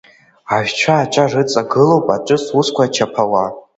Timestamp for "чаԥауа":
2.95-3.45